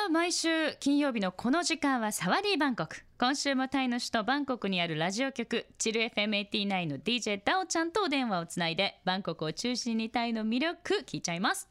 [0.00, 11.68] あ毎週金曜日のこの時間はサワディーバンコク今週もタイの首都バンコクにあるラジオ局チル FM89 の DJ ダオちゃんとお電話をつないでバンコクを中心にタイの魅力聞いちゃいます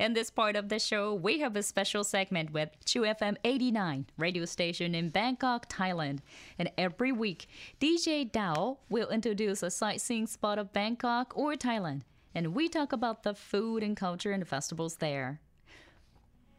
[0.00, 4.06] In this part of the show, we have a special segment with Chu FM 89,
[4.16, 6.20] radio station in Bangkok, Thailand.
[6.56, 7.48] And every week,
[7.80, 12.02] DJ Dao will introduce a sightseeing spot of Bangkok or Thailand.
[12.32, 15.40] And we talk about the food and culture and festivals there.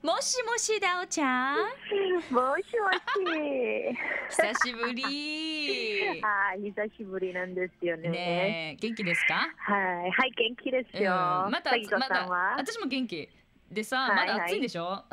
[0.04, 1.56] もしもしダオちゃん？
[1.56, 1.64] も
[2.28, 3.96] しもし。
[4.28, 8.10] 久しぶりあー 久しぶりなんですよね。
[8.10, 9.48] ねえ元気ですか？
[9.56, 11.10] はい、はい、元気ですよ。
[11.46, 12.54] うんまたまださんは？
[12.58, 13.30] 私も元気
[13.70, 15.04] でさ、はいまだ暑いんでしょ？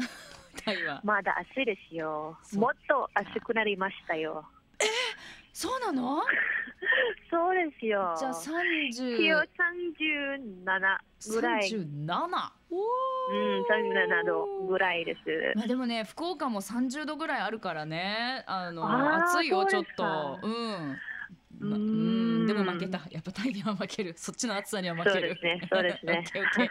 [0.66, 2.38] タイはまだ暑いですよ。
[2.55, 4.46] もっと暑くなりましたよ。
[5.54, 6.21] そうなの？
[7.30, 8.16] そうですよ。
[8.18, 11.02] じゃあ30気温三十七
[11.34, 11.62] ぐらい。
[11.62, 15.20] 37おうん、三十七度ぐらいです。
[15.55, 18.44] まあでもね福岡も30度ぐらいあるからね。
[18.48, 20.98] あのあー暑いよちょっそううん。
[21.60, 22.48] まうん。
[22.48, 23.02] でも負けた。
[23.10, 24.13] やっぱタイには負ける。
[24.18, 25.13] そっちの暑さには負ける。
[25.13, 26.24] そうですねそうですね。
[26.32, 26.70] Okay, okay.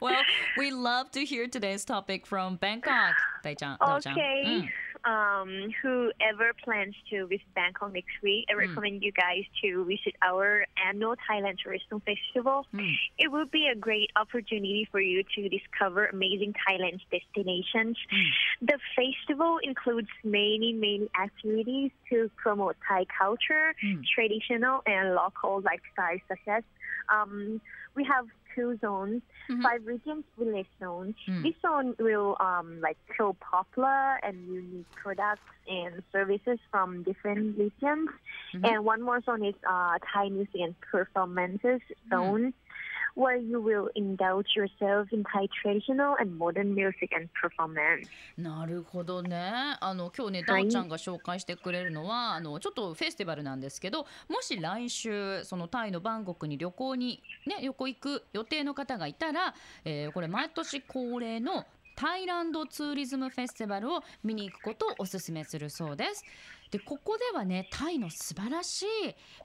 [0.00, 0.14] Well
[0.58, 4.16] we love to hear today's topic from Bangkok 大ちゃん大ちゃん。
[4.16, 4.44] Okay.
[4.44, 4.68] うん
[5.06, 10.66] Um, whoever plans to visit Bangkok next week, I recommend you guys to visit our
[10.88, 12.66] annual Thailand Tourism Festival.
[12.74, 12.90] うん
[13.22, 17.96] It would be a great opportunity for you to discover amazing Thailand destinations.
[18.70, 24.02] The festival includes many, many activities to promote Thai culture, Mm.
[24.14, 26.62] traditional and local lifestyles such as
[27.14, 27.60] um,
[27.94, 28.26] we have
[28.56, 29.62] two zones, Mhm.
[29.62, 31.14] five regions, village zones.
[31.28, 31.42] Mm.
[31.44, 38.08] This zone will um, like show popular and unique products and services from different regions.
[38.54, 38.66] Mhm.
[38.68, 42.54] And one more zone is uh, Thai music and performances zone,
[43.16, 48.06] where you will indulge yourself in Thai traditional and modern music and performance.
[48.36, 61.64] なるほどねあの今日ねダはいオちゃんが紹介してくれるのは、あのちょっとフェスティバルなんですけどもし来週そのタイのバンコクに旅行にね旅行行く予定の方がいたら、えーこれ毎年恒例の
[61.96, 66.22] タイランドツーリズムフェスティバルを見に行くことをお勧めするそうです。
[66.70, 68.86] でここではねタイの素晴らしい、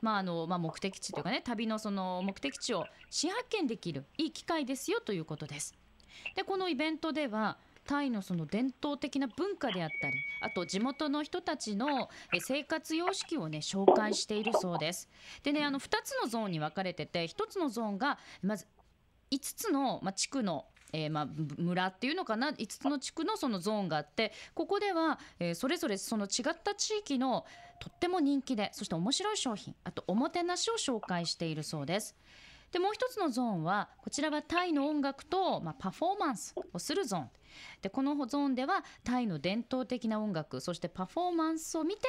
[0.02, 5.76] まああのまあ、目的地というかね旅のその目的地を新発見できるいい機会ですよということです。
[6.36, 15.10] でこのイベントではタイのその伝統的な文化であったりあと地元の人たちのえ生活様式をね紹介しているそうです。
[15.44, 18.68] でねあの2つのゾーンに分かれてて1つのゾーンがまず
[19.32, 27.46] 5つの、まあ、地区のえーまあ、ぶ村っていうのかな？5つの地区のそのゾーンがあってここでは、えーそれぞれその違った地域の
[27.80, 32.16] とっても人気でそして面白い商品あとおもてなしを紹介しているそうです。
[32.72, 37.30] でもう一つのゾーンはこちらはタイの音楽と、まあ、パフォーマンスをするゾーン。
[37.82, 42.08] でこのゾーンではタイの伝統的な音楽そしてパフォーマンスを見て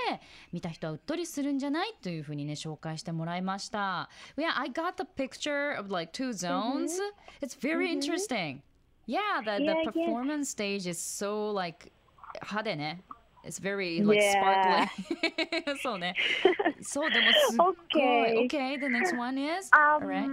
[0.53, 1.95] 見た人はうっとりするんじゃない？
[2.01, 4.09] というふうにね紹介してもらいました。
[4.37, 7.01] Yeah, I got the picture of like two zones、
[7.41, 8.61] It's very interesting
[9.12, 9.92] Yeah, the, the Yeah, yeah.
[9.92, 11.92] performance stage is so like
[12.42, 13.02] 派手ね
[13.44, 14.88] It's very like Yeah.
[14.92, 16.16] sparkly そうね
[16.82, 17.58] そうでもす っ
[17.94, 18.48] ごい Okay.
[18.48, 20.30] Okay, the next one is Um, Alright.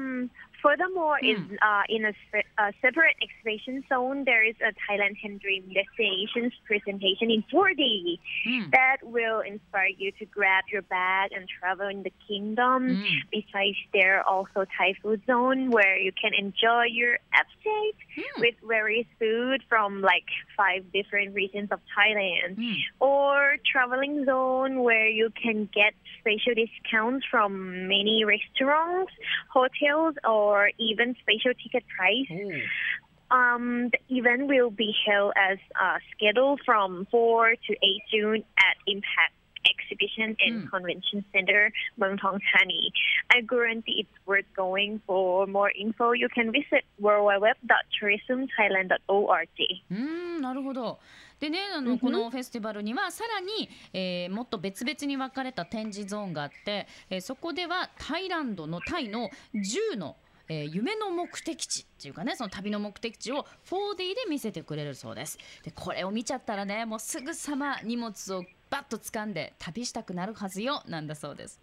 [0.62, 1.58] Furthermore, is Mm.
[1.62, 2.14] uh, in a,
[2.58, 8.72] a separate exhibition zone, there is a Thailand Ten Dream Destinations presentation in 4D Mm.
[8.72, 12.80] that will inspire you to grab your bag and travel in the kingdom.
[13.02, 13.22] Mm.
[13.32, 18.40] Besides, there are also Thai food zone where you can enjoy your appetite Mm.
[18.40, 20.26] with various food from like
[20.58, 22.56] five different regions of Thailand.
[22.58, 22.76] Mm.
[23.00, 29.14] Or traveling zone where you can get special discounts from many restaurants,
[29.50, 32.30] hotels, or even special ticket price.
[32.32, 32.62] Oh.
[33.32, 37.78] Um, the event will be held as uh, scheduled from 4 to 8
[38.12, 39.34] June at Impact
[39.70, 40.70] Exhibition and Mm.
[40.72, 42.92] Convention Center, Muang Thong Thani.
[43.36, 45.00] I guarantee it's worth going.
[45.06, 46.84] For more info, you can visit
[49.94, 51.00] んなるほど。
[51.40, 60.16] でねあの、このフェスティバルにはさらに、えーもっと別々に分かれた展示ゾーンがあって、えーそこではタイランドのタイの10の
[60.50, 65.38] えー夢の目的地っていうかねその旅の目的地を 4D で見せてくれるそうです。
[65.64, 71.60] でこれを見ちゃったらねもうすぐさま荷物をバッと掴んで旅したくなるはずよなんだそうです。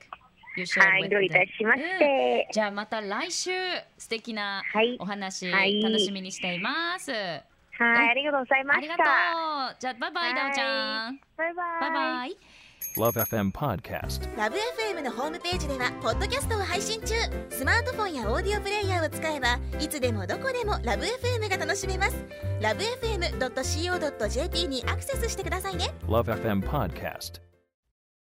[0.80, 2.48] はい、どういたしましうんて。
[2.52, 3.50] じゃあまた来週
[3.96, 7.12] 素敵なはいお話はい楽しみにしています。
[7.12, 9.72] はい、ありがとうございまありがとした。
[9.72, 9.76] う。
[9.78, 11.20] じゃあバイバイダオちゃん。
[11.36, 11.80] バイバイ。
[11.80, 12.36] バイバイ。
[12.96, 14.36] Love FM Podcast.
[14.36, 17.14] ラブ f m のホームページではポッドキャストを配信中
[17.58, 22.14] スマートフォンやオーディオプレイヤーを使えばいつでもどこでもラブ f m が楽しめます
[22.60, 27.47] ラブ FM.co.jp にアクセスしてくださいね Love FM Podcast.